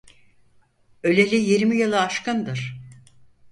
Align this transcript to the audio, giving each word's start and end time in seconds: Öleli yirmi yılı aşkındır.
Öleli 1.03 1.35
yirmi 1.35 1.77
yılı 1.77 2.01
aşkındır. 2.01 2.81